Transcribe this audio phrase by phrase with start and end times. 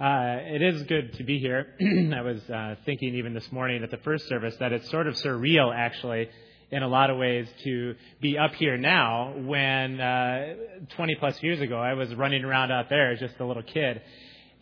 [0.00, 1.74] Uh, it is good to be here.
[2.16, 5.12] I was uh, thinking even this morning at the first service that it's sort of
[5.16, 6.30] surreal, actually,
[6.70, 10.54] in a lot of ways, to be up here now when uh,
[10.96, 14.00] 20 plus years ago I was running around out there as just a little kid.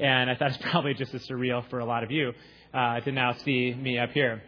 [0.01, 2.32] And I thought it's probably just as surreal for a lot of you
[2.75, 4.43] uh, to now see me up here.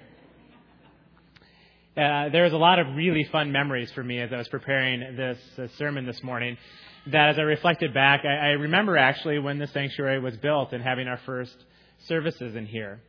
[1.96, 5.16] Uh, there was a lot of really fun memories for me as I was preparing
[5.16, 6.56] this uh, sermon this morning
[7.08, 10.84] that as I reflected back, I, I remember actually when the sanctuary was built and
[10.84, 11.56] having our first
[12.06, 13.00] services in here.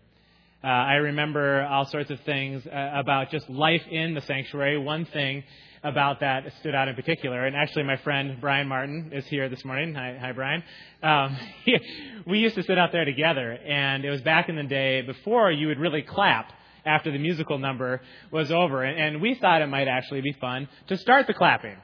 [0.63, 4.79] Uh, I remember all sorts of things uh, about just life in the sanctuary.
[4.79, 5.43] One thing
[5.83, 9.63] about that stood out in particular, and actually my friend Brian Martin is here this
[9.63, 9.93] morning.
[9.93, 10.63] Hi, hi Brian.
[11.03, 11.37] Um,
[12.25, 15.51] we used to sit out there together, and it was back in the day before
[15.51, 16.51] you would really clap
[16.85, 20.97] after the musical number was over, and, we thought it might actually be fun to
[20.97, 21.77] start the clapping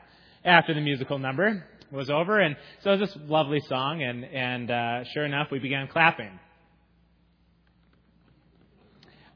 [0.43, 2.39] after the musical number was over.
[2.39, 6.39] And so it was this lovely song, and, and uh, sure enough, we began clapping.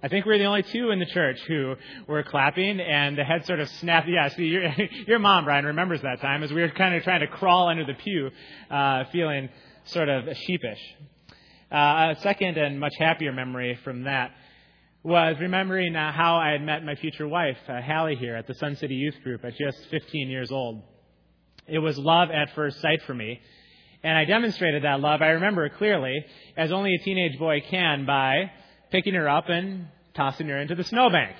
[0.03, 1.75] I think we are the only two in the church who
[2.07, 4.07] were clapping, and the head sort of snapped.
[4.07, 4.63] Yeah, see, your,
[5.07, 7.85] your mom, Brian, remembers that time as we were kind of trying to crawl under
[7.85, 8.31] the pew,
[8.71, 9.49] uh, feeling
[9.85, 10.79] sort of sheepish.
[11.71, 14.31] Uh, a second and much happier memory from that
[15.03, 18.53] was remembering uh, how I had met my future wife, uh, Hallie, here at the
[18.53, 20.83] Sun City Youth Group at just 15 years old.
[21.67, 23.39] It was love at first sight for me.
[24.03, 28.51] And I demonstrated that love, I remember clearly, as only a teenage boy can by
[28.91, 31.35] picking her up and tossing her into the snowbank.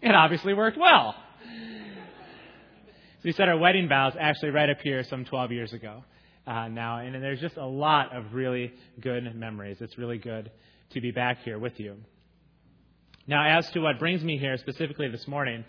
[0.00, 1.14] It obviously worked well.
[1.44, 6.02] So we said our wedding vows actually right up here some 12 years ago
[6.46, 9.76] uh, now, and there's just a lot of really good memories.
[9.80, 10.50] It's really good
[10.92, 11.96] to be back here with you.
[13.26, 15.64] Now, as to what brings me here specifically this morning,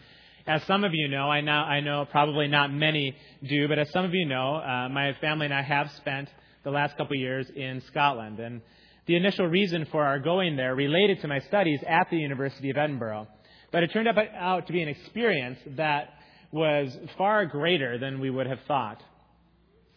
[0.47, 3.15] as some of you know, I, now, I know probably not many
[3.47, 6.29] do, but as some of you know, uh, my family and I have spent
[6.63, 8.39] the last couple of years in Scotland.
[8.39, 8.61] And
[9.05, 12.77] the initial reason for our going there related to my studies at the University of
[12.77, 13.27] Edinburgh.
[13.71, 16.09] But it turned out to be an experience that
[16.51, 19.01] was far greater than we would have thought.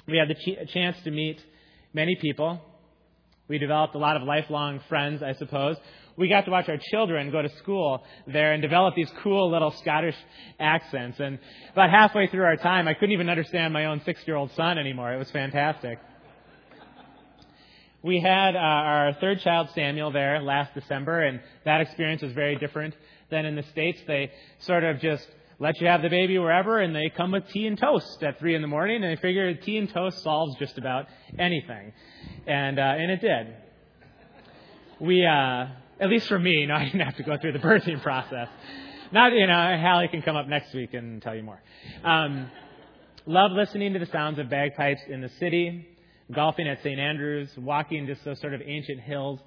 [0.06, 1.40] We had the ch- chance to meet
[1.92, 2.60] many people.
[3.48, 5.76] We developed a lot of lifelong friends, I suppose
[6.16, 9.70] we got to watch our children go to school there and develop these cool little
[9.82, 10.16] Scottish
[10.58, 11.20] accents.
[11.20, 11.38] And
[11.72, 14.78] about halfway through our time, I couldn't even understand my own six year old son
[14.78, 15.12] anymore.
[15.12, 15.98] It was fantastic.
[18.02, 22.56] We had uh, our third child, Samuel, there last December, and that experience was very
[22.56, 22.94] different
[23.30, 23.98] than in the States.
[24.06, 24.30] They
[24.60, 25.26] sort of just
[25.58, 28.54] let you have the baby wherever, and they come with tea and toast at 3
[28.54, 31.06] in the morning, and they figure tea and toast solves just about
[31.38, 31.92] anything.
[32.46, 33.54] And, uh, and it did.
[35.00, 35.66] We, uh,
[35.98, 38.48] at least for me, you know, I didn't have to go through the birthing process.
[39.12, 41.62] Not, you know, Hallie can come up next week and tell you more.
[42.04, 42.50] Um,
[43.24, 45.86] love listening to the sounds of bagpipes in the city,
[46.34, 46.98] golfing at St.
[46.98, 49.40] Andrews, walking just those sort of ancient hills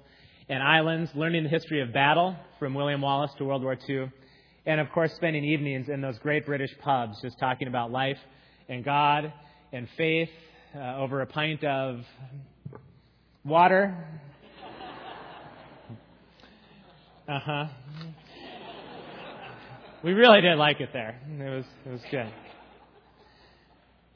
[0.48, 4.10] and islands, learning the history of battle from William Wallace to World War II,
[4.66, 8.18] and of course, spending evenings in those great British pubs just talking about life
[8.68, 9.32] and God
[9.72, 10.30] and faith
[10.74, 12.00] uh, over a pint of
[13.44, 13.96] water
[17.30, 17.64] uh huh.
[20.02, 21.16] We really did like it there.
[21.28, 22.28] It was it was good.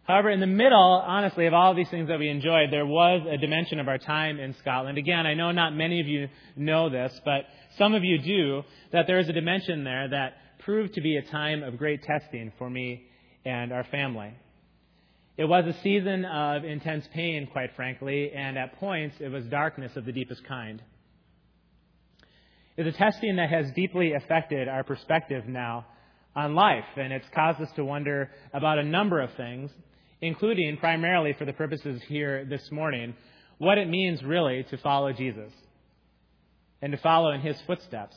[0.06, 3.26] However, in the middle, honestly, of all of these things that we enjoyed, there was
[3.26, 4.98] a dimension of our time in Scotland.
[4.98, 7.46] Again, I know not many of you know this, but
[7.78, 11.22] some of you do, that there is a dimension there that proved to be a
[11.22, 13.06] time of great testing for me
[13.46, 14.34] and our family.
[15.38, 19.96] It was a season of intense pain, quite frankly, and at points it was darkness
[19.96, 20.82] of the deepest kind
[22.76, 25.86] It's a testing that has deeply affected our perspective now
[26.36, 29.70] on life, and it's caused us to wonder about a number of things,
[30.24, 33.14] including, primarily for the purposes here this morning,
[33.58, 35.52] what it means really to follow Jesus
[36.80, 38.16] and to follow in his footsteps.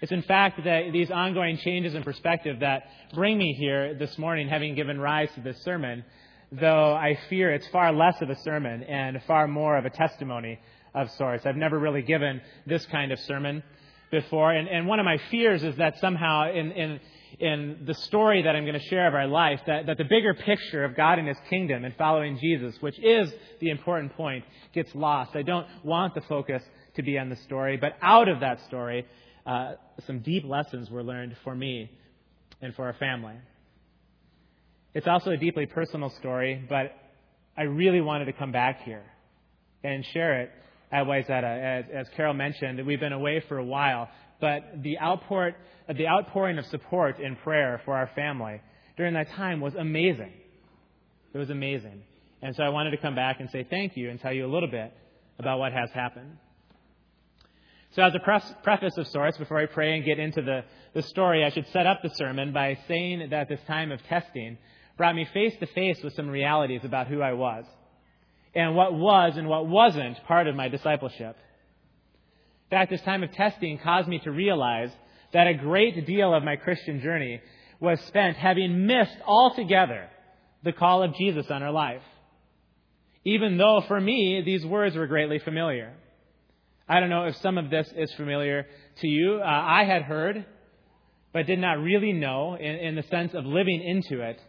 [0.00, 4.48] It's in fact that these ongoing changes in perspective that bring me here this morning,
[4.48, 6.04] having given rise to this sermon,
[6.50, 10.58] though I fear it's far less of a sermon and far more of a testimony
[10.94, 11.46] of sorts.
[11.46, 13.62] I've never really given this kind of sermon
[14.10, 14.52] before.
[14.52, 17.00] And, and one of my fears is that somehow in, in,
[17.38, 20.34] in the story that I'm going to share of our life, that, that the bigger
[20.34, 24.44] picture of God and His kingdom and following Jesus, which is the important point,
[24.74, 25.34] gets lost.
[25.34, 26.62] I don't want the focus
[26.94, 29.06] to be on the story, but out of that story,
[29.46, 29.74] uh,
[30.06, 31.90] some deep lessons were learned for me
[32.60, 33.34] and for our family.
[34.94, 36.92] It's also a deeply personal story, but
[37.56, 39.04] I really wanted to come back here
[39.82, 40.50] and share it
[40.90, 41.42] at Wayzata.
[41.42, 44.08] As, as Carol mentioned, we've been away for a while,
[44.42, 44.96] but the,
[45.96, 48.60] the outpouring of support and prayer for our family
[48.96, 50.32] during that time was amazing.
[51.32, 52.02] It was amazing.
[52.42, 54.52] And so I wanted to come back and say thank you and tell you a
[54.52, 54.92] little bit
[55.38, 56.38] about what has happened.
[57.94, 60.64] So, as a preface of sorts, before I pray and get into the,
[60.94, 64.58] the story, I should set up the sermon by saying that this time of testing
[64.96, 67.64] brought me face to face with some realities about who I was
[68.54, 71.36] and what was and what wasn't part of my discipleship.
[72.72, 74.88] Fact, this time of testing caused me to realize
[75.34, 77.42] that a great deal of my Christian journey
[77.80, 80.08] was spent having missed altogether
[80.64, 82.00] the call of Jesus on our life.
[83.26, 85.92] Even though for me, these words were greatly familiar.
[86.88, 88.64] I don't know if some of this is familiar
[89.02, 89.40] to you.
[89.42, 90.46] Uh, I had heard,
[91.34, 94.40] but did not really know, in, in the sense of living into it,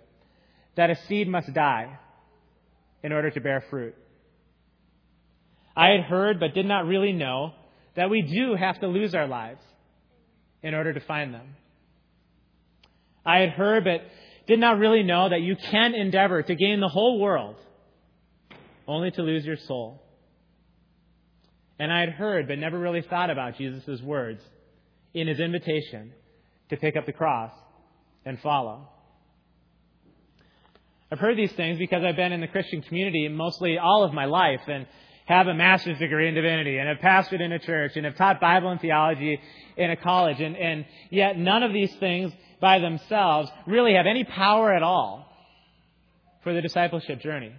[0.78, 2.00] that a seed must die
[3.04, 3.96] in order to bear fruit.
[5.76, 7.52] I had heard, but did not really know,
[7.96, 9.62] that we do have to lose our lives
[10.62, 11.56] in order to find them.
[13.26, 14.02] I had heard, but
[14.48, 17.56] did not really know that you can endeavor to gain the whole world
[18.88, 20.02] only to lose your soul.
[21.80, 24.42] And I had heard, but never really thought about Jesus' words
[25.14, 26.12] in his invitation
[26.70, 27.52] to pick up the cross
[28.26, 28.90] and follow.
[31.12, 34.26] I've heard these things because I've been in the Christian community mostly all of my
[34.26, 34.88] life and
[35.26, 38.42] have a master's degree in divinity and have pastored in a church and have taught
[38.42, 39.40] Bible and theology
[39.78, 40.42] in a college.
[40.42, 45.30] And, and yet none of these things by themselves really have any power at all
[46.44, 47.54] for the discipleship journey.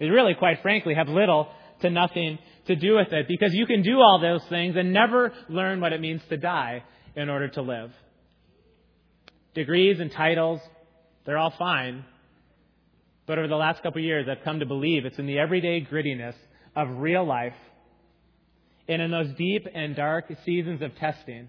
[0.00, 1.48] They really, quite frankly, have little
[1.80, 5.32] to nothing to do with it because you can do all those things and never
[5.48, 6.82] learn what it means to die
[7.14, 7.92] in order to live.
[9.54, 10.60] Degrees and titles,
[11.24, 12.04] they're all fine.
[13.26, 15.80] But over the last couple of years, I've come to believe it's in the everyday
[15.80, 16.34] grittiness
[16.74, 17.54] of real life
[18.88, 21.48] and in those deep and dark seasons of testing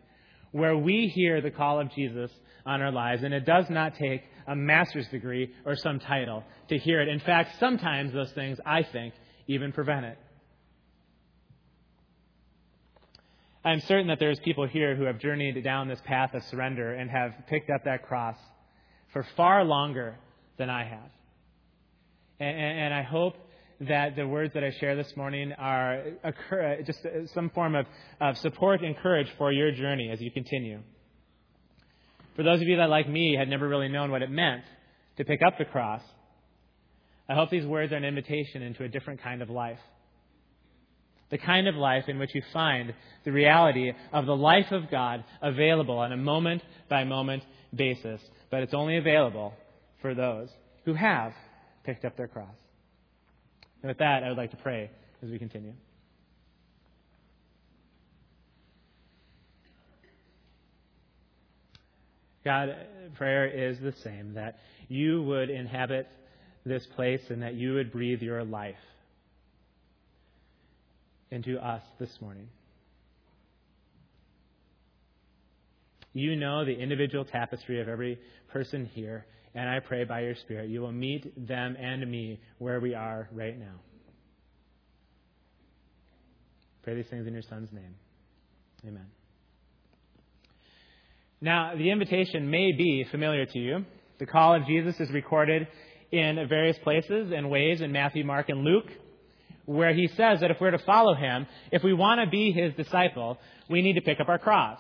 [0.52, 2.32] where we hear the call of Jesus
[2.66, 3.24] on our lives.
[3.24, 7.08] And it does not take a master's degree or some title to hear it.
[7.08, 9.14] In fact, sometimes those things, I think,
[9.48, 10.18] even prevent it.
[13.66, 17.10] I'm certain that there's people here who have journeyed down this path of surrender and
[17.10, 18.36] have picked up that cross
[19.14, 20.18] for far longer
[20.58, 21.10] than I have.
[22.44, 23.36] And, and I hope
[23.82, 26.32] that the words that I share this morning are uh,
[26.86, 27.86] just uh, some form of,
[28.22, 30.80] of support and courage for your journey as you continue.
[32.36, 34.64] For those of you that, like me, had never really known what it meant
[35.18, 36.02] to pick up the cross,
[37.30, 39.80] I hope these words are an invitation into a different kind of life.
[41.30, 42.94] The kind of life in which you find
[43.24, 47.44] the reality of the life of God available on a moment by moment
[47.74, 48.22] basis.
[48.52, 49.54] But it's only available
[50.02, 50.50] for those
[50.86, 51.34] who have
[51.84, 52.56] picked up their cross.
[53.82, 54.90] And with that, I would like to pray
[55.22, 55.74] as we continue.
[62.44, 62.76] God,
[63.16, 64.58] prayer is the same that
[64.90, 66.08] you would inhabit
[66.66, 68.76] this place and that you would breathe your life
[71.32, 72.48] into us this morning.
[76.14, 78.20] You know the individual tapestry of every
[78.52, 82.80] person here, and I pray by your Spirit you will meet them and me where
[82.80, 83.82] we are right now.
[86.84, 87.96] Pray these things in your Son's name.
[88.86, 89.06] Amen.
[91.40, 93.86] Now, the invitation may be familiar to you.
[94.20, 95.68] The call of Jesus is recorded
[96.12, 98.90] in various places and ways in Matthew, Mark, and Luke,
[99.66, 102.74] where he says that if we're to follow him, if we want to be his
[102.76, 103.38] disciple,
[103.70, 104.80] we need to pick up our cross.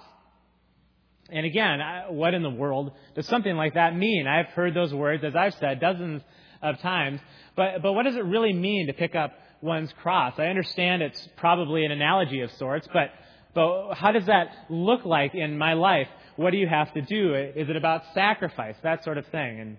[1.29, 4.27] And again, what in the world does something like that mean?
[4.27, 6.21] I've heard those words, as I've said, dozens
[6.61, 7.21] of times.
[7.55, 10.33] But, but what does it really mean to pick up one's cross?
[10.37, 13.11] I understand it's probably an analogy of sorts, but,
[13.55, 16.07] but how does that look like in my life?
[16.35, 17.33] what do you have to do?
[17.35, 18.75] Is it about sacrifice?
[18.83, 19.59] That sort of thing.
[19.59, 19.77] And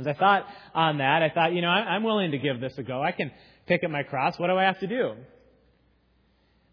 [0.00, 2.82] as I thought on that, I thought, you know, I'm willing to give this a
[2.82, 3.02] go.
[3.02, 3.30] I can
[3.66, 4.38] pick up my cross.
[4.38, 5.14] What do I have to do?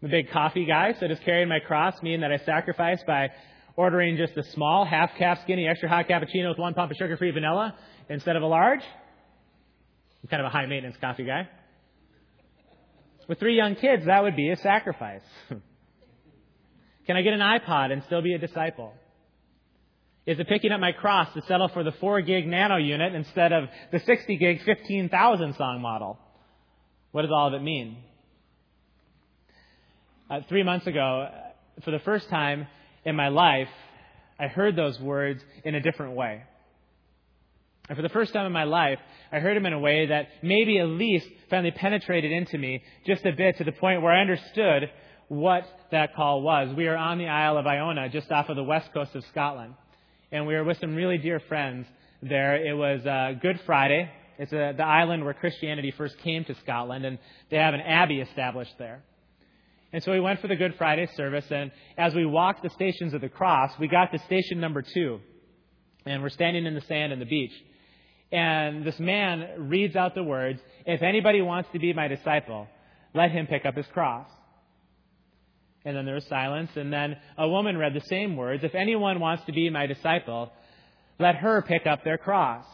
[0.02, 3.30] I'm a big coffee guy, so does carrying my cross mean that I sacrifice by
[3.76, 7.16] ordering just a small, half cap skinny, extra hot cappuccino with one pump of sugar
[7.16, 7.74] free vanilla
[8.08, 8.80] instead of a large?
[10.22, 11.48] I'm kind of a high maintenance coffee guy.
[13.28, 15.22] With three young kids, that would be a sacrifice.
[17.06, 18.92] Can I get an iPod and still be a disciple?
[20.26, 23.52] Is it picking up my cross to settle for the 4 gig nano unit instead
[23.52, 26.18] of the 60 gig 15,000 song model?
[27.12, 27.98] What does all of it mean?
[30.28, 31.28] Uh, three months ago,
[31.84, 32.66] for the first time
[33.06, 33.68] in my life,
[34.38, 36.42] I heard those words in a different way.
[37.88, 38.98] And for the first time in my life,
[39.32, 43.24] I heard them in a way that maybe at least finally penetrated into me just
[43.24, 44.90] a bit to the point where I understood
[45.28, 46.74] what that call was.
[46.76, 49.74] We are on the Isle of Iona, just off of the west coast of Scotland.
[50.32, 51.86] And we were with some really dear friends
[52.20, 52.56] there.
[52.56, 57.04] It was uh, Good Friday, It's a, the island where Christianity first came to Scotland,
[57.04, 57.18] and
[57.50, 59.02] they have an abbey established there.
[59.92, 63.14] And so we went for the Good Friday service, and as we walked the stations
[63.14, 65.20] of the cross, we got to station number two.
[66.04, 67.52] And we're standing in the sand on the beach.
[68.32, 72.66] And this man reads out the words, If anybody wants to be my disciple,
[73.14, 74.28] let him pick up his cross.
[75.84, 79.20] And then there was silence, and then a woman read the same words, If anyone
[79.20, 80.52] wants to be my disciple,
[81.18, 82.64] let her pick up their cross.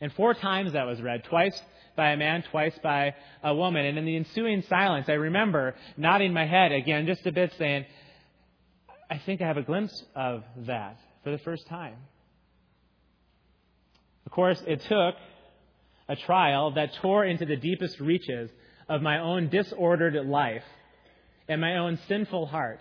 [0.00, 1.60] And four times that was read, twice
[2.00, 3.14] by a man, twice by
[3.44, 3.84] a woman.
[3.84, 7.84] And in the ensuing silence, I remember nodding my head again just a bit, saying,
[9.10, 11.96] I think I have a glimpse of that for the first time.
[14.24, 15.14] Of course, it took
[16.08, 18.48] a trial that tore into the deepest reaches
[18.88, 20.64] of my own disordered life
[21.48, 22.80] and my own sinful heart,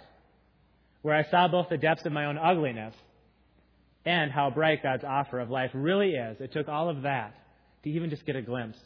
[1.01, 2.95] where I saw both the depths of my own ugliness
[4.05, 6.39] and how bright God's offer of life really is.
[6.39, 7.35] It took all of that
[7.83, 8.79] to even just get a glimpse.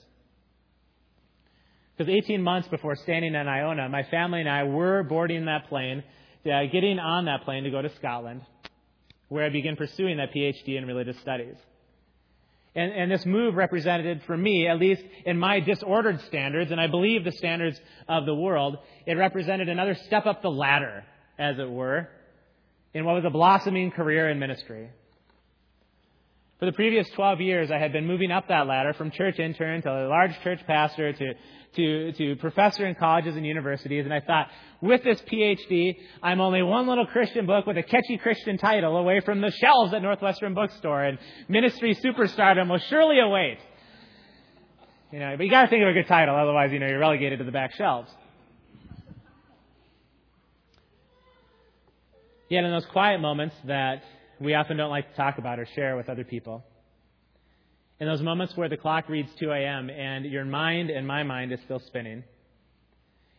[1.96, 6.04] Because 18 months before standing in Iona, my family and I were boarding that plane,
[6.46, 8.42] uh, getting on that plane to go to Scotland,
[9.30, 11.56] where I began pursuing that PhD in religious studies.
[12.76, 16.88] And, and, this move represented for me, at least in my disordered standards, and I
[16.88, 21.04] believe the standards of the world, it represented another step up the ladder,
[21.38, 22.10] as it were,
[22.96, 24.90] in what was a blossoming career in ministry.
[26.64, 29.82] For the previous 12 years, I had been moving up that ladder from church intern
[29.82, 31.34] to a large church pastor to,
[31.76, 34.06] to, to professor in colleges and universities.
[34.06, 34.48] And I thought,
[34.80, 39.20] with this PhD, I'm only one little Christian book with a catchy Christian title away
[39.20, 43.58] from the shelves at Northwestern Bookstore, and ministry superstardom will surely await.
[45.12, 46.98] You know, but you got to think of a good title, otherwise, you know, you're
[46.98, 48.10] relegated to the back shelves.
[52.48, 54.02] Yet in those quiet moments that
[54.44, 56.64] we often don't like to talk about or share with other people.
[58.00, 59.90] In those moments where the clock reads 2 a.m.
[59.90, 62.24] and your mind and my mind is still spinning.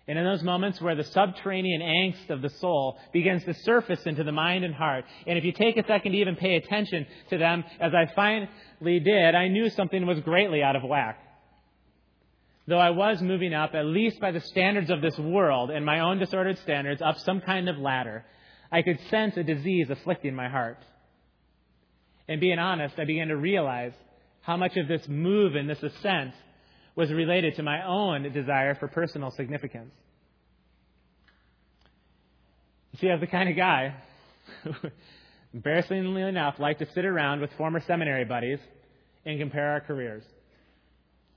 [0.06, 4.22] And in those moments where the subterranean angst of the soul begins to surface into
[4.22, 7.38] the mind and heart, and if you take a second to even pay attention to
[7.38, 11.18] them, as I finally did, I knew something was greatly out of whack.
[12.66, 16.00] Though I was moving up, at least by the standards of this world and my
[16.00, 18.24] own disordered standards, up some kind of ladder,
[18.70, 20.78] I could sense a disease afflicting my heart.
[22.28, 23.92] And being honest, I began to realize
[24.40, 26.32] how much of this move and this ascent
[26.96, 29.92] was related to my own desire for personal significance.
[32.92, 33.96] You see, I was the kind of guy
[35.54, 38.60] embarrassingly enough, liked to sit around with former seminary buddies
[39.24, 40.22] and compare our careers.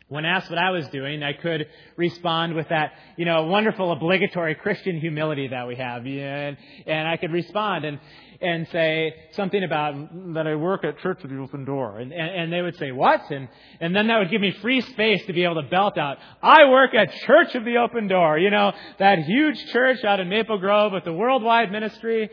[0.10, 4.56] When asked what I was doing, I could respond with that, you know, wonderful obligatory
[4.56, 6.06] Christian humility that we have.
[6.06, 8.00] And, and I could respond and,
[8.40, 9.96] and say something about
[10.36, 12.00] that I work at Church of the Open Door.
[12.00, 13.30] And, and, and they would say, what?
[13.32, 13.50] And,
[13.82, 16.70] and then that would give me free space to be able to belt out, I
[16.70, 18.40] work at Church of the Open Door.
[18.40, 22.30] You know, that huge church out in Maple Grove with the worldwide ministry.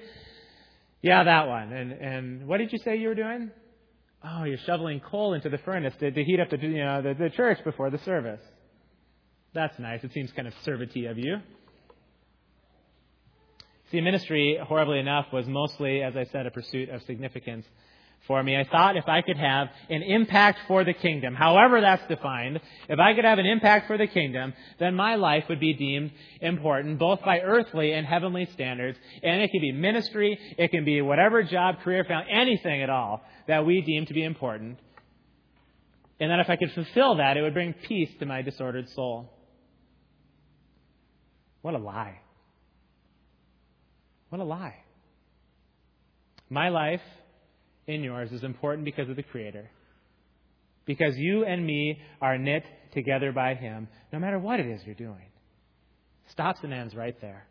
[1.02, 1.72] Yeah, that one.
[1.72, 3.50] And, and what did you say you were doing?
[4.26, 7.14] Oh, you're shoveling coal into the furnace to, to heat up the, you know, the,
[7.14, 8.40] the church before the service.
[9.52, 10.02] That's nice.
[10.02, 11.36] It seems kind of servity of you.
[13.92, 17.66] See, ministry, horribly enough, was mostly, as I said, a pursuit of significance
[18.26, 18.56] for me.
[18.56, 22.98] I thought if I could have an impact for the kingdom, however that's defined, if
[22.98, 26.98] I could have an impact for the kingdom, then my life would be deemed important,
[26.98, 28.98] both by earthly and heavenly standards.
[29.22, 33.22] And it can be ministry, it can be whatever job, career, found, anything at all
[33.46, 34.78] that we deem to be important.
[36.20, 39.30] And that if I could fulfill that, it would bring peace to my disordered soul.
[41.60, 42.20] What a lie.
[44.28, 44.76] What a lie.
[46.50, 47.00] My life
[47.86, 49.70] in yours is important because of the Creator.
[50.86, 54.94] Because you and me are knit together by Him, no matter what it is you're
[54.94, 55.30] doing.
[56.28, 57.46] Stops and ends right there.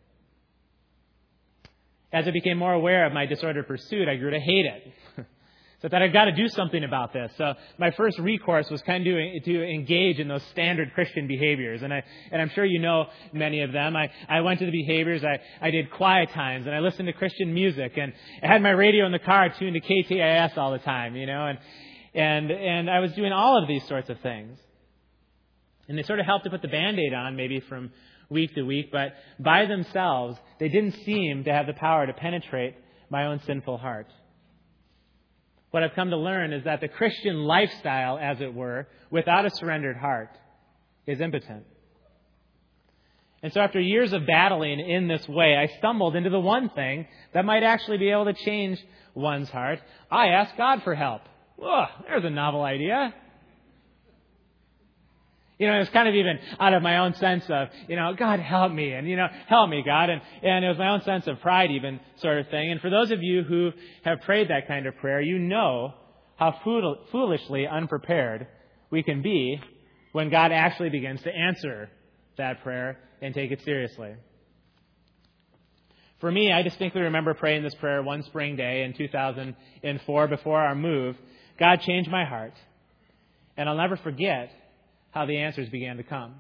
[2.12, 5.26] As I became more aware of my disordered pursuit, I grew to hate it.
[5.84, 7.30] So that I've got to do something about this.
[7.38, 11.82] So my first recourse was kind of to, to engage in those standard Christian behaviors.
[11.84, 13.94] And I, and I'm sure you know many of them.
[13.98, 15.26] I, I went to the behaviors.
[15.26, 18.70] I, I did quiet times and I listened to Christian music and I had my
[18.70, 21.60] radio in the car tuned to KTIS all the time, you know, and,
[22.16, 24.58] and, and I was doing all of these sorts of things.
[25.90, 27.92] And they sort of helped to put the band-aid on maybe from
[28.30, 32.76] week to week, but by themselves, they didn't seem to have the power to penetrate
[33.10, 34.08] my own sinful heart
[35.74, 39.50] what I've come to learn is that the Christian lifestyle, as it were, without a
[39.50, 40.30] surrendered heart,
[41.08, 41.64] is impotent.
[43.42, 47.08] And so after years of battling in this way, I stumbled into the one thing
[47.34, 48.78] that might actually be able to change
[49.16, 49.80] one's heart.
[50.12, 51.24] I asked God for help.
[51.60, 53.12] Ugh, there's a novel idea.
[55.64, 58.14] You know, it was kind of even out of my own sense of, you know,
[58.20, 61.02] God help me, and you know, help me, God, and and it was my own
[61.04, 62.70] sense of pride, even sort of thing.
[62.70, 63.72] And for those of you who
[64.04, 65.94] have prayed that kind of prayer, you know
[66.36, 68.46] how foolishly unprepared
[68.90, 69.58] we can be
[70.12, 71.90] when God actually begins to answer
[72.38, 74.16] that prayer and take it seriously.
[76.20, 80.76] For me, I distinctly remember praying this prayer one spring day in 2004 before our
[80.76, 81.16] move.
[81.58, 82.54] God changed my heart.
[83.56, 84.52] And I'll never forget
[85.14, 86.36] how the answers began to come.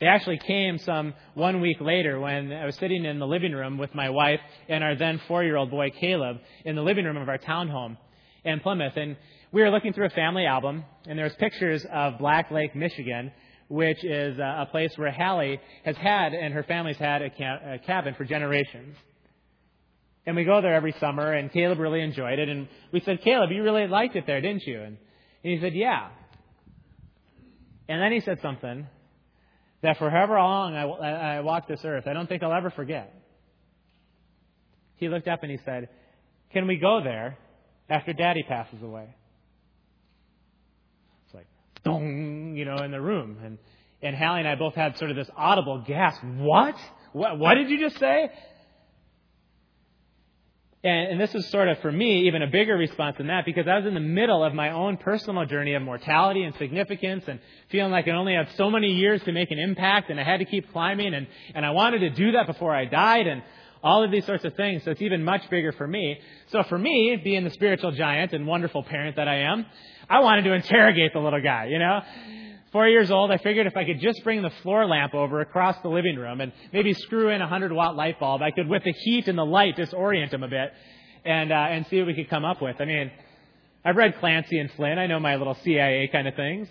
[0.00, 3.78] They actually came some one week later when I was sitting in the living room
[3.78, 7.16] with my wife and our then four year old boy Caleb in the living room
[7.16, 7.96] of our townhome
[8.44, 8.96] in Plymouth.
[8.96, 9.16] And
[9.50, 13.32] we were looking through a family album, and there was pictures of Black Lake, Michigan,
[13.68, 17.30] which is uh, a place where Hallie has had and her family's had a,
[17.74, 18.96] a cabin for generations.
[20.26, 22.48] And we go there every summer, and Caleb really enjoyed it.
[22.48, 24.78] And we said, Caleb, you really liked it there, didn't you?
[24.78, 24.98] And,
[25.42, 26.08] and he said, Yeah.
[27.88, 28.86] And then he said something
[29.82, 33.14] that for however long I, I walk this earth, I don't think I'll ever forget.
[34.96, 35.88] He looked up and he said,
[36.52, 37.38] Can we go there
[37.88, 39.14] after Daddy passes away?
[41.26, 41.46] It's like,
[41.84, 43.38] dong, you know, in the room.
[43.44, 43.58] And,
[44.02, 46.22] and Hallie and I both had sort of this audible gasp.
[46.24, 46.74] What?
[47.12, 48.28] What, what did you just say?
[50.84, 53.66] And, and this is sort of, for me, even a bigger response than that because
[53.66, 57.40] I was in the middle of my own personal journey of mortality and significance and
[57.70, 60.38] feeling like I only had so many years to make an impact and I had
[60.38, 63.42] to keep climbing and, and I wanted to do that before I died and
[63.82, 64.84] all of these sorts of things.
[64.84, 66.20] So it's even much bigger for me.
[66.48, 69.66] So for me, being the spiritual giant and wonderful parent that I am,
[70.08, 72.00] I wanted to interrogate the little guy, you know?
[72.72, 75.80] Four years old, I figured if I could just bring the floor lamp over across
[75.82, 78.84] the living room and maybe screw in a 100 watt light bulb, I could, with
[78.84, 80.72] the heat and the light, disorient him a bit
[81.24, 82.76] and, uh, and see what we could come up with.
[82.78, 83.10] I mean,
[83.84, 84.98] I've read Clancy and Flynn.
[84.98, 86.68] I know my little CIA kind of things.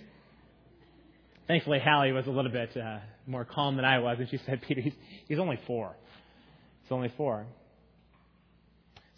[1.48, 4.62] Thankfully, Hallie was a little bit uh, more calm than I was, and she said,
[4.62, 4.94] Peter, he's,
[5.28, 5.96] he's only four.
[6.84, 7.48] He's only four.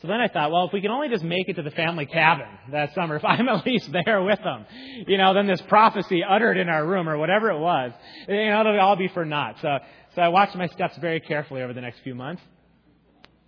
[0.02, 2.06] So then I thought, well, if we can only just make it to the family
[2.06, 4.66] cabin that summer, if I'm at least there with them,
[5.08, 7.92] you know, then this prophecy uttered in our room or whatever it was,
[8.28, 9.56] you know, it'll all be for naught.
[9.62, 9.78] So,
[10.16, 12.42] so I watched my steps very carefully over the next few months.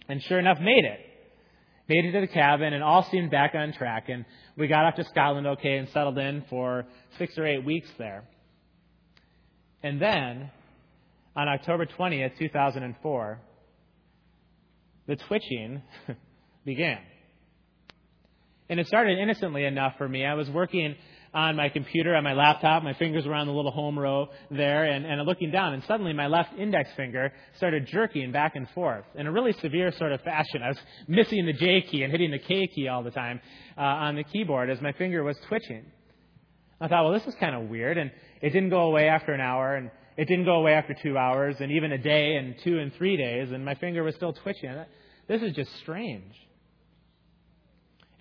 [0.10, 1.00] And sure enough, made it.
[1.88, 4.10] Made it to the cabin and all seemed back on track.
[4.10, 4.26] And
[4.58, 6.86] we got up to Scotland okay and settled in for
[7.18, 8.26] six or eight weeks there.
[9.84, 10.52] And then,
[11.36, 13.40] on October 20th, 2004,
[15.08, 15.82] the twitching
[16.66, 17.00] began.
[18.70, 20.26] And it started innocently enough for me.
[20.26, 20.96] I was working
[21.34, 22.84] on my computer, on my laptop.
[22.84, 26.14] My fingers were on the little home row there, and, and looking down, and suddenly
[26.14, 30.22] my left index finger started jerking back and forth in a really severe sort of
[30.22, 30.62] fashion.
[30.64, 33.40] I was missing the J key and hitting the K key all the time
[33.78, 35.86] uh, on the keyboard as my finger was twitching.
[36.80, 39.42] I thought, well, this is kind of weird, and it didn't go away after an
[39.42, 42.80] hour, and it didn't go away after two hours, and even a day, and two
[42.80, 44.76] and three days, and my finger was still twitching.
[45.28, 46.34] This is just strange.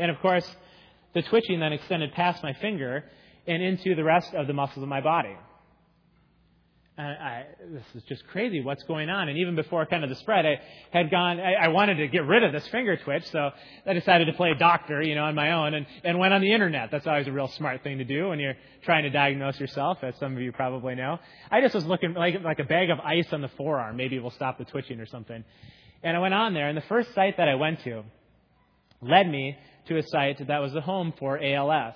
[0.00, 0.48] And of course,
[1.14, 3.04] the twitching then extended past my finger
[3.46, 5.36] and into the rest of the muscles of my body.
[6.98, 8.60] I, this is just crazy.
[8.60, 9.30] What's going on?
[9.30, 10.60] And even before kind of the spread, I
[10.90, 11.40] had gone.
[11.40, 13.50] I, I wanted to get rid of this finger twitch, so
[13.86, 16.52] I decided to play doctor, you know, on my own, and, and went on the
[16.52, 16.90] internet.
[16.90, 20.14] That's always a real smart thing to do when you're trying to diagnose yourself, as
[20.18, 21.18] some of you probably know.
[21.50, 23.96] I just was looking like like a bag of ice on the forearm.
[23.96, 25.42] Maybe it will stop the twitching or something.
[26.02, 28.02] And I went on there, and the first site that I went to
[29.00, 29.56] led me
[29.90, 31.94] to a site that was the home for ALS.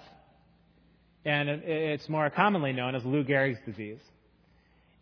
[1.25, 4.01] And it's more commonly known as Lou Gehrig's disease.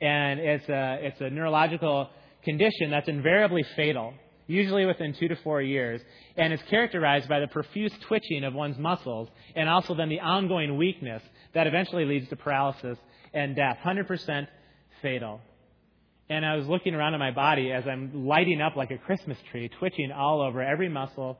[0.00, 2.10] And it's a, it's a neurological
[2.44, 4.12] condition that's invariably fatal,
[4.46, 6.02] usually within two to four years.
[6.36, 10.76] And is characterized by the profuse twitching of one's muscles and also then the ongoing
[10.76, 11.22] weakness
[11.54, 12.98] that eventually leads to paralysis
[13.32, 13.78] and death.
[13.82, 14.46] 100%
[15.00, 15.40] fatal.
[16.28, 19.38] And I was looking around at my body as I'm lighting up like a Christmas
[19.50, 21.38] tree, twitching all over every muscle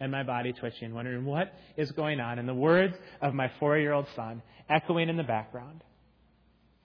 [0.00, 2.38] and my body twitching, wondering what is going on.
[2.38, 5.82] And the words of my four year old son echoing in the background.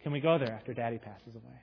[0.01, 1.61] Can we go there after daddy passes away?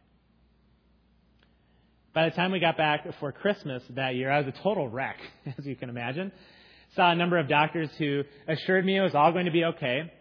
[2.13, 5.17] By the time we got back for Christmas that year, I was a total wreck,
[5.59, 6.33] as you can imagine.
[6.97, 10.13] Saw a number of doctors who assured me it was all going to be okay.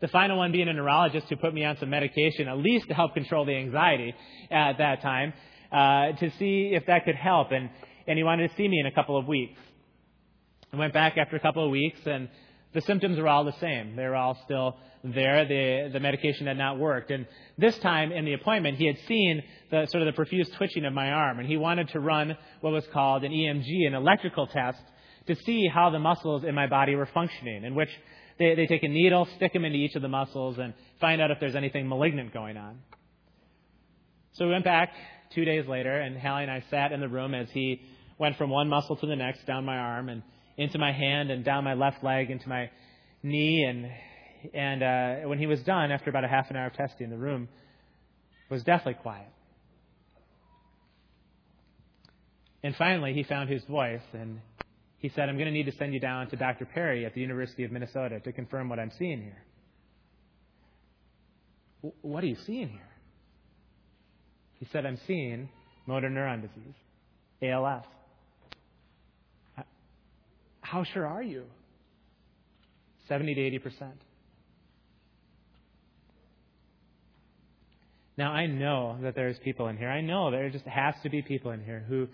[0.00, 2.94] The final one being a neurologist who put me on some medication, at least to
[2.94, 4.14] help control the anxiety
[4.50, 5.32] at that time,
[5.72, 7.50] uh, to see if that could help.
[7.50, 7.70] And,
[8.06, 9.58] and he wanted to see me in a couple of weeks.
[10.72, 12.28] I went back after a couple of weeks, and
[12.74, 13.96] the symptoms were all the same.
[13.96, 15.46] They were all still there.
[15.46, 17.10] The, the medication had not worked.
[17.10, 17.26] And
[17.56, 20.92] this time in the appointment, he had seen the sort of the profuse twitching of
[20.92, 24.82] my arm, and he wanted to run what was called an EMG, an electrical test,
[25.26, 27.90] to see how the muscles in my body were functioning, in which
[28.38, 31.30] they, they take a needle, stick them into each of the muscles, and find out
[31.30, 32.78] if there's anything malignant going on.
[34.32, 34.90] So we went back
[35.34, 37.80] two days later, and Hallie and I sat in the room as he
[38.18, 40.22] went from one muscle to the next, down my arm, and
[40.58, 42.68] into my hand, and down my left leg, into my
[43.22, 43.64] knee.
[43.64, 43.90] And,
[44.52, 47.16] and uh, when he was done, after about a half an hour of testing, the
[47.16, 47.48] room
[48.50, 49.28] was deathly quiet.
[52.62, 54.40] And finally, he found his voice, and
[54.98, 56.66] he said, I'm going to need to send you down to Dr.
[56.66, 59.44] Perry at the University of Minnesota to confirm what I'm seeing here.
[62.02, 62.88] What are you seeing here?
[64.54, 65.48] He said, I'm seeing
[65.86, 66.74] motor neuron disease,
[67.42, 67.84] ALS.
[70.70, 71.44] How sure are you?
[73.08, 74.02] 70 to 80 percent.
[78.18, 79.88] Now, I know that there's people in here.
[79.88, 82.08] I know there just has to be people in here who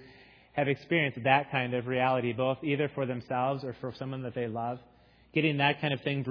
[0.53, 4.47] have experienced that kind of reality, both either for themselves or for someone that they
[4.47, 4.79] love,
[5.33, 6.23] getting that kind of thing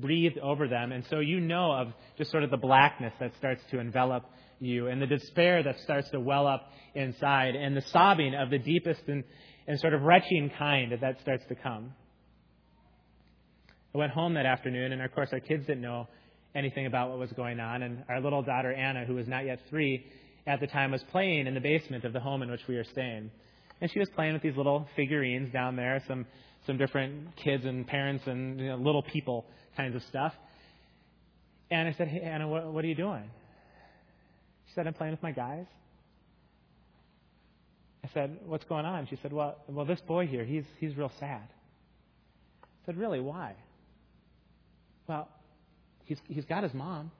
[0.00, 0.92] breathed over them.
[0.92, 4.24] And so you know of just sort of the blackness that starts to envelop
[4.60, 8.58] you and the despair that starts to well up inside and the sobbing of the
[8.58, 9.24] deepest and,
[9.66, 11.92] and sort of retching kind that starts to come.
[13.94, 16.08] I went home that afternoon, and of course, our kids didn't know
[16.54, 17.82] anything about what was going on.
[17.82, 20.06] And our little daughter, Anna, who was not yet three
[20.46, 22.84] at the time, was playing in the basement of the home in which we were
[22.84, 23.30] staying.
[23.80, 26.26] And she was playing with these little figurines down there, some,
[26.66, 29.44] some different kids and parents and you know, little people
[29.76, 30.32] kinds of stuff.
[31.70, 33.30] And I said, Hey, Anna, what, what are you doing?
[34.68, 35.66] She said, I'm playing with my guys.
[38.04, 39.06] I said, What's going on?
[39.08, 41.48] She said, Well, well this boy here, he's, he's real sad.
[42.62, 43.20] I said, Really?
[43.20, 43.54] Why?
[45.06, 45.28] Well,
[46.04, 47.10] He's, he's got his mom.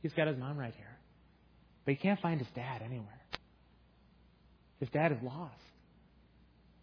[0.00, 0.96] He's got his mom right here.
[1.84, 3.08] But he can't find his dad anywhere.
[4.80, 5.54] His dad is lost.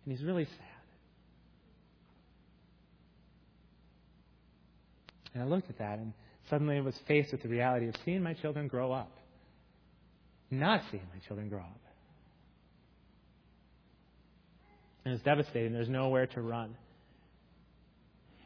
[0.06, 0.54] And he's really sad.
[5.34, 6.14] And I looked at that and
[6.50, 9.12] suddenly I was faced with the reality of seeing my children grow up.
[10.52, 11.82] Not seeing my children grow up.
[15.10, 15.74] And it's devastating.
[15.74, 16.76] There's nowhere to run.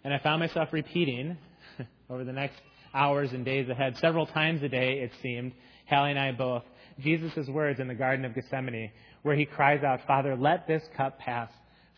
[0.06, 1.36] And I found myself repeating
[2.10, 2.56] over the next
[2.94, 3.98] hours and days ahead.
[3.98, 5.52] Several times a day, it seemed,
[5.90, 6.64] Hallie and I both,
[7.02, 8.92] Jesus' words in the Garden of Gethsemane,
[9.24, 11.50] where he cries out, Father, let this cup pass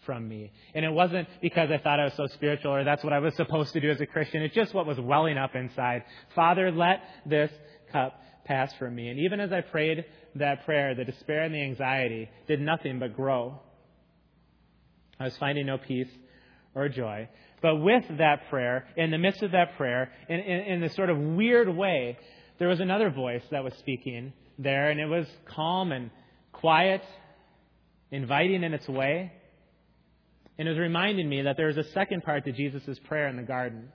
[0.03, 0.51] from me.
[0.73, 3.35] And it wasn't because I thought I was so spiritual or that's what I was
[3.35, 4.41] supposed to do as a Christian.
[4.41, 6.05] It's just what was welling up inside.
[6.33, 7.51] Father, let this
[7.91, 9.09] cup pass from me.
[9.09, 13.15] And even as I prayed that prayer, the despair and the anxiety did nothing but
[13.15, 13.59] grow.
[15.19, 16.09] I was finding no peace
[16.73, 17.29] or joy.
[17.61, 21.09] But with that prayer, in the midst of that prayer, in, in, in this sort
[21.09, 22.17] of weird way,
[22.59, 26.11] there was another voice that was speaking there, and it was calm and
[26.51, 27.01] quiet,
[28.11, 29.31] inviting in its way.
[30.57, 33.35] And it was reminding me that there was a second part to Jesus' prayer in
[33.35, 33.89] the garden.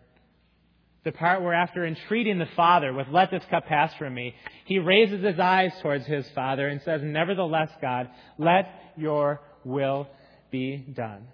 [1.05, 4.35] The part where, after entreating the Father with, Let this cup pass from me,
[4.67, 10.09] he raises his eyes towards his Father and says, Nevertheless, God, let your will
[10.51, 11.27] be done.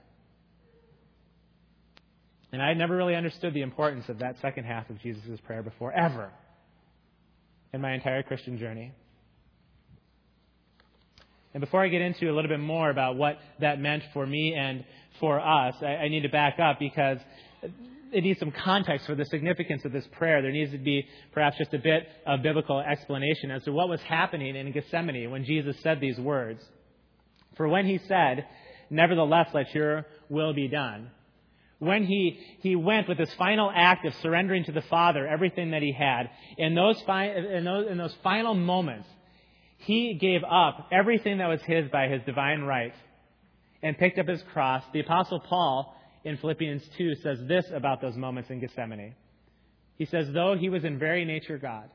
[2.53, 5.63] And I had never really understood the importance of that second half of Jesus' prayer
[5.63, 6.31] before, ever,
[7.73, 8.93] in my entire Christian journey.
[11.53, 14.55] And before I get into a little bit more about what that meant for me
[14.55, 14.85] and
[15.21, 17.19] for us, I, I need to back up because
[18.13, 20.43] it needs some context for the significance of this prayer.
[20.43, 24.01] There needs to be perhaps just a bit of biblical explanation as to what was
[24.03, 26.63] happening in Gethsemane when Jesus said these words.
[27.57, 28.47] For when he said,
[28.91, 31.11] Nevertheless, let your will be done,
[31.79, 35.83] when he, he went with his final act of surrendering to the Father everything that
[35.83, 39.09] he had, in those, fi- in those, in those final moments,
[39.79, 42.95] he gave up everything that was his by his divine right
[43.83, 44.83] and picked up his cross.
[44.93, 45.95] The Apostle Paul
[46.25, 49.15] in Philippians 2 says this about those moments in Gethsemane.
[49.97, 51.91] He says, though he was in very nature God,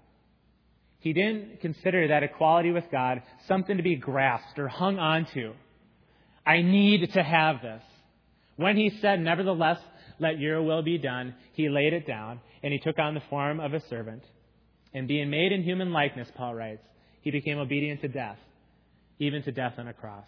[1.00, 5.54] he didn't consider that equality with God something to be grasped or hung onto.
[6.46, 7.84] I need to have this.
[8.56, 9.80] When he said, Nevertheless,
[10.20, 13.60] let your will be done, he laid it down, and he took on the form
[13.60, 14.24] of a servant.
[14.94, 16.84] And being made in human likeness, Paul writes,
[17.22, 18.38] he became obedient to death,
[19.20, 20.26] even to death on a cross.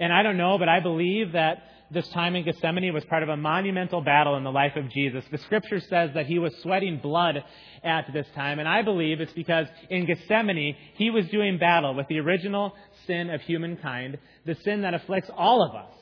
[0.00, 3.28] And I don't know, but I believe that this time in Gethsemane was part of
[3.28, 5.24] a monumental battle in the life of Jesus.
[5.30, 7.42] The scripture says that he was sweating blood
[7.82, 12.06] at this time, and I believe it's because in Gethsemane he was doing battle with
[12.08, 12.74] the original
[13.06, 15.94] sin of humankind, the sin that afflicts all of us.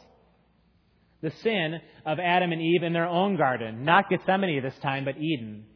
[1.22, 3.84] The sin of Adam and Eve in their own garden.
[3.84, 5.66] Not Gethsemane this time, but Eden.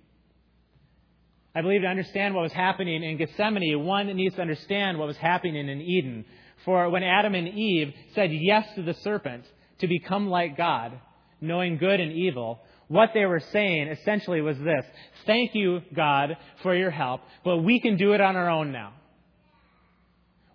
[1.55, 5.17] I believe to understand what was happening in Gethsemane, one needs to understand what was
[5.17, 6.25] happening in Eden.
[6.65, 9.45] For when Adam and Eve said yes to the serpent
[9.81, 10.93] to become like God,
[11.41, 14.85] knowing good and evil, what they were saying essentially was this
[15.27, 18.95] Thank you, God, for your help, but we can do it on our own now.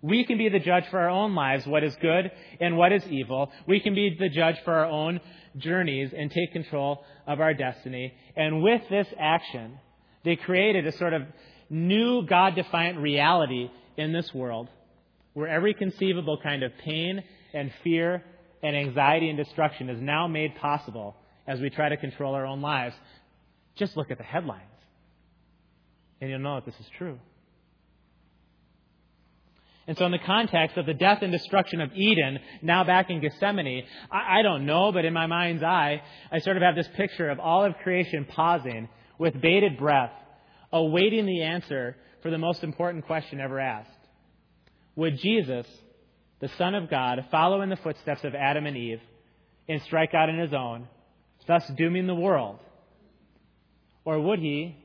[0.02, 3.04] We can be the judge for our own lives, what is good and what is
[3.08, 3.50] evil.
[3.66, 5.20] We can be the judge for our own
[5.56, 8.14] journeys and take control of our destiny.
[8.36, 9.78] And with this action,
[10.24, 11.22] they created a sort of
[11.70, 14.68] new God defiant reality in this world
[15.32, 18.22] where every conceivable kind of pain and fear
[18.62, 21.16] and anxiety and destruction is now made possible
[21.46, 22.94] as we try to control our own lives.
[23.76, 24.62] Just look at the headlines,
[26.20, 27.18] and you'll know that this is true.
[29.88, 33.20] And so, in the context of the death and destruction of Eden, now back in
[33.20, 36.88] Gethsemane, I, I, don't know, but in my mind's eye, I sort of have this
[36.96, 38.88] picture of all of creation pausing
[39.18, 40.10] with bated breath,
[40.72, 43.90] awaiting the answer for the most important question ever asked.
[44.96, 45.66] Would Jesus,
[46.40, 49.00] the Son of God, follow in the footsteps of Adam and Eve
[49.68, 50.86] and strike out on his own,
[51.46, 52.58] thus dooming the world?
[54.04, 54.76] Or would he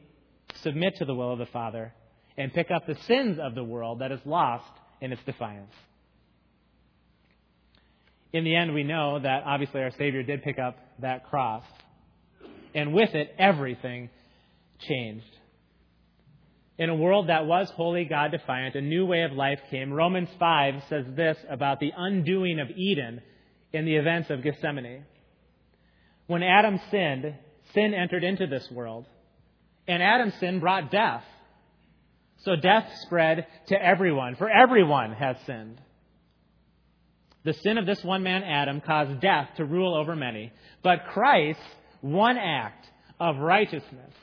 [0.56, 1.94] submit to the will of the Father
[2.38, 5.74] and pick up the sins of the world that is lost in its defiance.
[8.34, 11.64] In the end, we know that obviously our Savior did pick up that cross,
[12.74, 14.10] and with it, everything
[14.80, 15.26] changed.
[16.82, 19.94] In a world that was wholly God defiant, a new way of life came.
[19.94, 23.22] Romans 5 says this about the undoing of Eden
[23.72, 25.06] in the events of Gethsemane.
[26.26, 27.36] When Adam sinned,
[27.76, 29.06] sin entered into this world,
[29.88, 31.24] and Adam's sin brought death.
[32.40, 35.80] So death spread to everyone, for everyone has sinned.
[37.44, 40.52] The sin of this one man, Adam, caused death to rule over many.
[40.82, 41.62] But Christ's
[42.02, 42.88] one act
[43.20, 44.16] of righteousness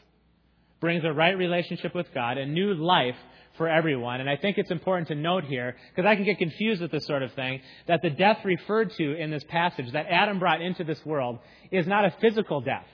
[0.81, 3.17] brings a right relationship with God, a new life
[3.57, 4.21] for everyone.
[4.21, 7.07] And I think it's important to note here, because I can get confused with this
[7.07, 10.85] sort of thing, that the death referred to in this passage that Adam brought into
[10.85, 11.41] this world
[11.73, 12.87] is not a physical death.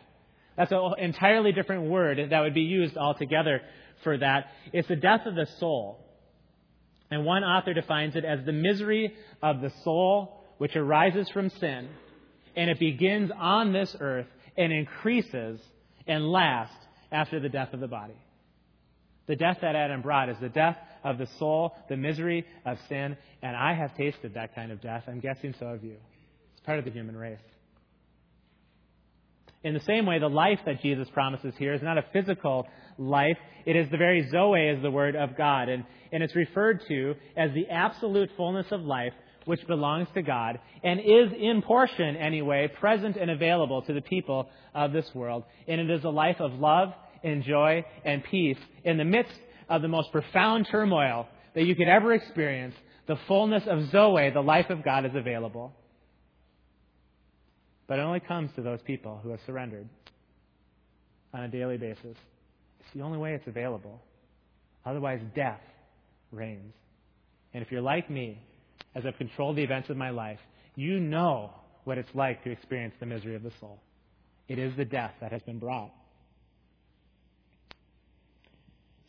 [0.56, 3.60] That's an entirely different word that would be used altogether
[4.02, 4.46] for that.
[4.72, 6.00] It's the death of the soul.
[7.10, 11.88] And one author defines it as the misery of the soul which arises from sin,
[12.56, 15.60] and it begins on this earth and increases
[16.06, 16.76] and lasts
[17.14, 18.16] after the death of the body.
[19.27, 23.16] The death that Adam brought is the death of the soul, the misery of sin,
[23.40, 25.05] and I have tasted that kind of death.
[25.07, 25.96] I'm guessing so have you.
[26.53, 27.38] It's part of the human race.
[29.62, 32.66] In the same way, the life that Jesus promises here is not a physical
[32.98, 33.38] life.
[33.64, 35.70] It is the very Zoe, is the word of God.
[35.70, 39.14] And, and it's referred to as the absolute fullness of life
[39.46, 44.48] which belongs to God and is in portion, anyway, present and available to the people
[44.74, 45.44] of this world.
[45.66, 46.92] And it is a life of love
[47.24, 51.88] and joy and peace in the midst of the most profound turmoil that you could
[51.88, 52.74] ever experience.
[53.06, 55.74] The fullness of Zoe, the life of God, is available.
[57.87, 59.88] But it only comes to those people who have surrendered
[61.32, 62.16] on a daily basis.
[62.80, 64.00] It's the only way it's available.
[64.87, 65.60] Otherwise, death
[66.30, 66.72] reigns.
[67.52, 68.40] And if you're like me,
[68.94, 70.38] as I've controlled the events of my life,
[70.76, 71.50] you know
[71.84, 73.80] what it's like to experience the misery of the soul.
[74.48, 75.92] It is the death that has been brought.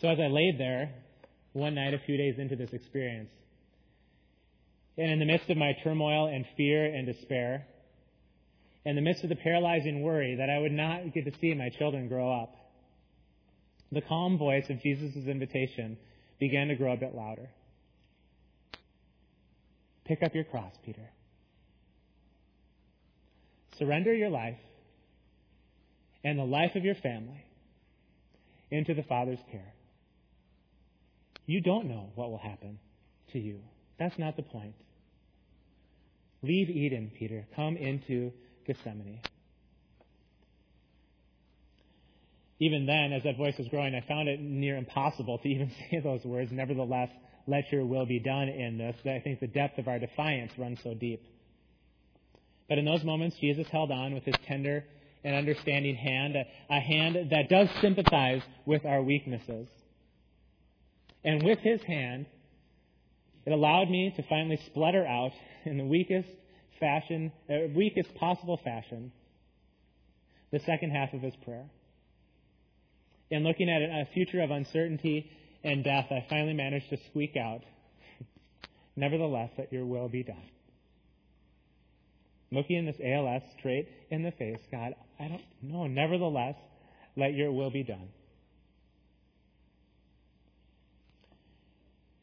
[0.05, 0.93] So as I laid there
[1.53, 3.31] one night, a few days into this experience,
[4.99, 7.65] and in the midst of my turmoil and fear and despair,
[8.85, 11.69] in the midst of the paralyzing worry that I would not get to see my
[11.69, 12.53] children grow up,
[13.91, 15.97] the calm voice of Jesus' invitation
[16.39, 17.49] began to grow a bit louder.
[20.05, 21.09] Pick up your cross, Peter.
[23.79, 24.59] Surrender your life
[26.23, 27.43] and the life of your family
[28.69, 29.73] into the Father's care.
[31.45, 32.79] You don't know what will happen
[33.33, 33.59] to you.
[33.99, 34.75] That's not the point.
[36.41, 37.45] Leave Eden, Peter.
[37.55, 38.31] Come into
[38.65, 39.19] Gethsemane.
[42.59, 45.99] Even then, as that voice was growing, I found it near impossible to even say
[45.99, 46.51] those words.
[46.51, 47.09] Nevertheless,
[47.47, 48.95] let your will be done in this.
[49.05, 51.23] I think the depth of our defiance runs so deep.
[52.67, 54.83] But in those moments, Jesus held on with his tender
[55.23, 59.67] and understanding hand, a, a hand that does sympathize with our weaknesses.
[61.25, 62.27] And with his hand,
[63.45, 65.31] it allowed me to finally splutter out
[65.65, 66.29] in the weakest
[66.79, 69.11] fashion, uh, weakest possible fashion,
[70.51, 71.65] the second half of his prayer.
[73.31, 75.31] In looking at a future of uncertainty
[75.63, 77.61] and death, I finally managed to squeak out,
[78.95, 80.49] Nevertheless, let your will be done.
[82.51, 85.87] Looking in this ALS straight in the face, God, I don't know.
[85.87, 86.55] Nevertheless,
[87.17, 88.09] let your will be done.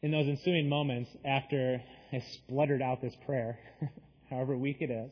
[0.03, 3.57] In those ensuing moments, after I spluttered out this prayer,
[4.29, 5.11] however weak it is.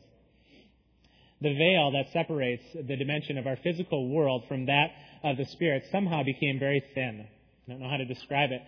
[1.40, 4.88] the veil that separates the dimension of our physical world from that
[5.24, 7.26] of the spirit somehow became very thin.
[7.66, 8.60] I don't know how to describe it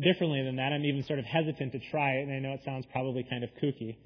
[0.00, 0.72] differently than that.
[0.72, 3.44] I'm even sort of hesitant to try it, and I know it sounds probably kind
[3.44, 3.96] of kooky.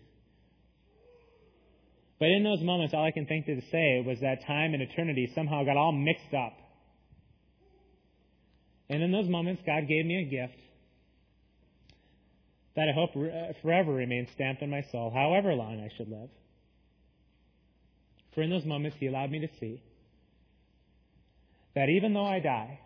[2.19, 5.31] But in those moments, all I can think to say was that time and eternity
[5.37, 6.53] somehow got all mixed up.
[8.89, 10.59] And in those moments, God gave me a gift
[12.81, 16.31] that I hope uh, forever remains stamped on my soul, however long I should live.
[18.35, 19.83] For in those moments, He allowed me to see
[21.75, 22.81] that even though I die,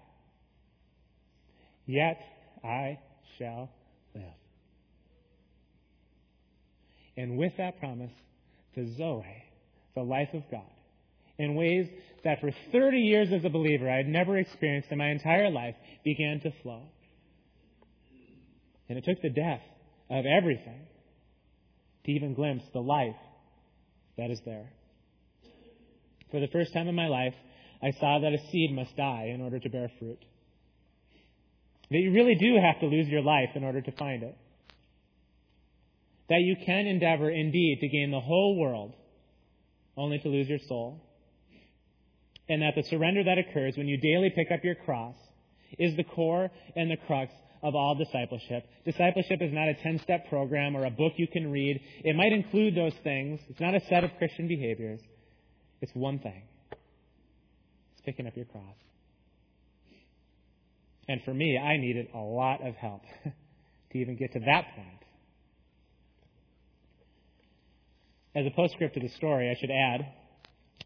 [1.87, 2.19] yet
[2.65, 2.99] I
[3.39, 3.71] shall
[4.17, 4.25] live.
[7.17, 8.11] And with that promise,
[8.75, 9.45] the Zoe,
[9.95, 10.63] the life of God,
[11.39, 11.87] in ways
[12.25, 15.77] that for 30 years as a believer I had never experienced in my entire life,
[16.05, 16.83] began to flow.
[18.89, 19.61] And it took the death
[20.11, 20.87] of everything
[22.05, 23.17] to even glimpse the life
[24.17, 24.71] that is there.
[26.31, 27.35] For the first time in my life,
[27.83, 30.19] I saw that a seed must die in order to bear fruit.
[31.91, 34.37] That you really do have to lose your life in order to find it.
[36.29, 38.95] That you can endeavor indeed to gain the whole world
[39.97, 41.01] only to lose your soul.
[42.49, 45.17] And that the surrender that occurs when you daily pick up your cross
[45.79, 47.33] is the core and the crux
[47.63, 48.67] of all discipleship.
[48.85, 51.81] Discipleship is not a 10 step program or a book you can read.
[52.05, 53.41] It might include those things.
[53.49, 55.01] It's not a set of Christian behaviors.
[55.81, 58.77] It's one thing it's picking up your cross.
[61.09, 63.03] And for me, I needed a lot of help
[63.93, 64.89] to even get to that point.
[68.35, 70.07] As a postscript to the story, I should add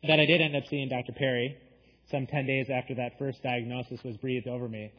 [0.07, 1.13] that I did end up seeing Dr.
[1.13, 1.57] Perry
[2.11, 4.93] some 10 days after that first diagnosis was breathed over me.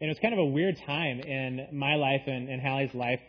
[0.00, 3.20] And it was kind of a weird time in my life and, and Hallie's life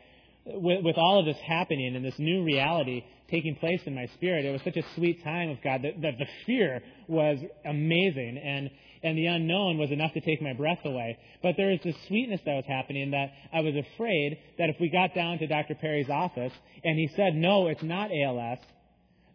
[0.45, 4.45] with, with all of this happening and this new reality taking place in my spirit.
[4.45, 8.69] It was such a sweet time with God that, that the fear was amazing and,
[9.04, 11.17] and the unknown was enough to take my breath away.
[11.43, 14.89] But there was this sweetness that was happening that I was afraid that if we
[14.89, 15.76] got down to Dr.
[15.76, 18.60] Perry's office and he said, no, it's not ALS,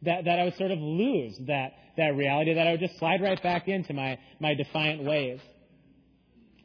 [0.02, 3.22] that, that I would sort of lose that, that reality, that I would just slide
[3.22, 5.40] right back into my, my defiant ways.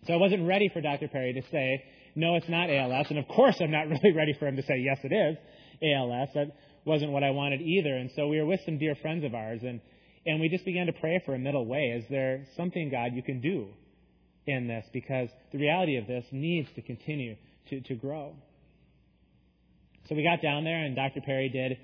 [0.06, 1.08] So I wasn't ready for Dr.
[1.08, 1.84] Perry to say,
[2.16, 3.08] no, it's not ALS.
[3.10, 5.38] And of course, I'm not really ready for him to say, yes, it is
[5.84, 6.30] ALS.
[6.34, 7.96] That wasn't what I wanted either.
[7.96, 9.82] And so we were with some dear friends of ours, and,
[10.26, 11.94] and we just began to pray for a middle way.
[11.96, 13.68] Is there something, God, you can do
[14.48, 14.86] in this?
[14.94, 17.36] Because the reality of this needs to continue
[17.70, 18.34] to, to grow.
[20.08, 21.20] So we got down there, and Dr.
[21.22, 21.78] Perry did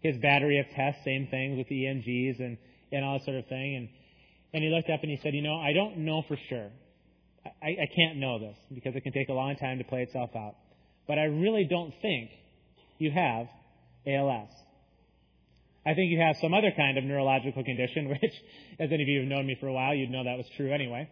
[0.00, 2.58] his battery of tests, same things with the EMGs and,
[2.92, 3.76] and all that sort of thing.
[3.76, 3.88] And,
[4.54, 6.70] and he looked up and he said, You know, I don't know for sure.
[7.44, 10.30] I, I can't know this because it can take a long time to play itself
[10.36, 10.54] out.
[11.06, 12.30] But I really don't think
[12.98, 13.46] you have
[14.06, 14.50] ALS.
[15.86, 18.34] I think you have some other kind of neurological condition, which,
[18.78, 20.72] as any of you have known me for a while, you'd know that was true
[20.72, 21.08] anyway.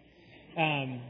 [0.57, 1.01] Um,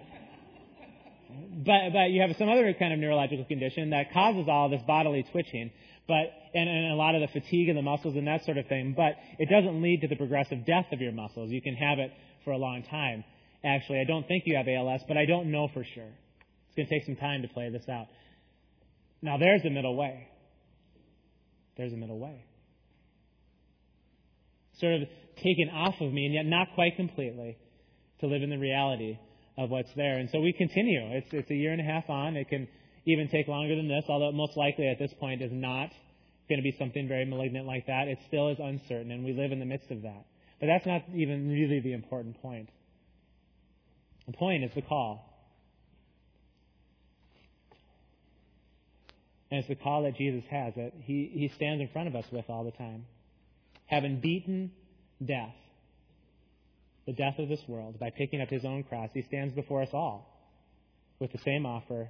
[1.28, 5.24] but, but you have some other kind of neurological condition that causes all this bodily
[5.32, 5.70] twitching,
[6.06, 8.66] but and, and a lot of the fatigue in the muscles and that sort of
[8.66, 8.94] thing.
[8.96, 11.50] But it doesn't lead to the progressive death of your muscles.
[11.50, 12.12] You can have it
[12.44, 13.24] for a long time
[13.66, 14.00] actually.
[14.00, 16.04] I don't think you have ALS, but I don't know for sure.
[16.04, 18.06] It's going to take some time to play this out.
[19.22, 20.28] Now, there's a middle way.
[21.76, 22.44] There's a middle way.
[24.78, 27.58] Sort of taken off of me, and yet not quite completely,
[28.20, 29.18] to live in the reality
[29.58, 30.18] of what's there.
[30.18, 31.00] And so we continue.
[31.16, 32.36] It's, it's a year and a half on.
[32.36, 32.68] It can
[33.06, 35.90] even take longer than this, although most likely at this point is not
[36.48, 38.08] going to be something very malignant like that.
[38.08, 40.26] It still is uncertain, and we live in the midst of that.
[40.60, 42.68] But that's not even really the important point.
[44.26, 45.32] The point is the call.
[49.50, 52.24] And it's the call that Jesus has that he, he stands in front of us
[52.32, 53.06] with all the time.
[53.86, 54.72] Having beaten
[55.24, 55.54] death,
[57.06, 59.90] the death of this world, by picking up his own cross, he stands before us
[59.92, 60.28] all
[61.20, 62.08] with the same offer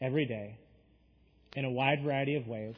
[0.00, 0.58] every day
[1.54, 2.74] in a wide variety of ways.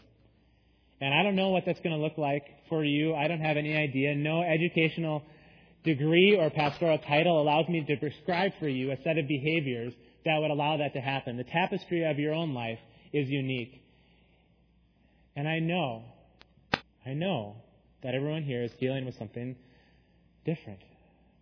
[1.00, 3.14] And I don't know what that's going to look like for you.
[3.14, 4.16] I don't have any idea.
[4.16, 5.22] No educational
[5.84, 9.92] degree or pastoral title allows me to prescribe for you a set of behaviors
[10.24, 11.36] that would allow that to happen.
[11.36, 12.80] The tapestry of your own life
[13.12, 13.80] is unique.
[15.36, 16.02] And I know,
[17.06, 17.56] I know
[18.02, 19.54] that everyone here is dealing with something
[20.44, 20.80] different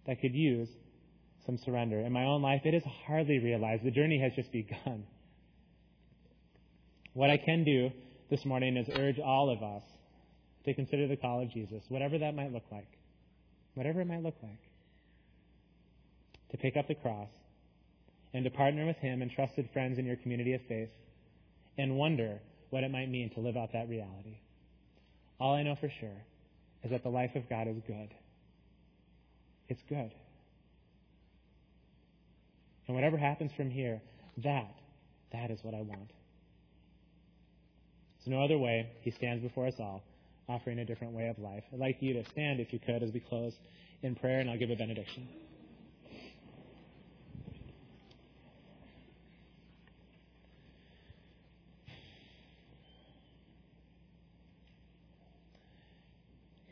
[0.07, 0.69] that could use
[1.45, 2.01] some surrender.
[2.01, 3.85] In my own life, it is hardly realized.
[3.85, 5.05] The journey has just begun.
[7.15, 7.91] What I can do
[8.31, 9.83] this morning is urge all of us
[10.65, 12.89] to consider the call of Jesus, whatever that might look like
[13.77, 14.59] whatever it might look like,
[16.51, 17.29] to pick up the cross
[18.33, 20.89] and to partner with Him and trusted friends in your community of faith
[21.79, 22.41] and wonder
[22.71, 24.39] what it might mean to live out that reality.
[25.39, 26.25] All I know for sure
[26.83, 28.09] is that the life of God is good.
[29.69, 30.13] It's good.
[32.87, 34.01] And whatever happens from here,
[34.45, 34.75] that,
[35.33, 36.11] that is what I want.
[38.19, 38.91] There's no other way.
[39.03, 40.03] He stands before us all,
[40.49, 41.65] offering a different way of life.
[41.73, 43.53] I'd like you to stand, if you could, as we close
[44.03, 45.29] in prayer, and I'll give a benediction.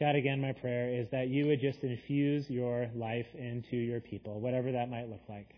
[0.04, 4.38] God, again, my prayer is that you would just infuse your life into your people,
[4.38, 5.48] whatever that might look like.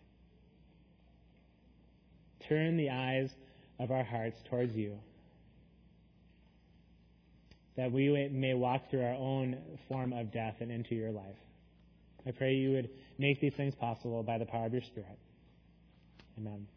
[2.49, 3.28] Turn the eyes
[3.80, 5.01] of our hearts towards you,
[7.76, 11.24] that we may walk through our own form of death and into your life.
[12.24, 12.88] I pray you would
[13.18, 15.18] make these things possible by the power of your Spirit.
[16.38, 16.68] Amen.